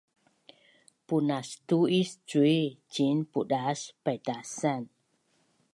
punastu 1.07 1.79
is 1.99 2.09
cui 2.31 2.59
ciin 2.91 3.19
pudas 3.31 3.79
paitasan 4.03 4.81